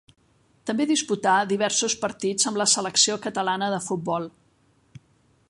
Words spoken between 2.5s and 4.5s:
amb la selecció catalana de futbol.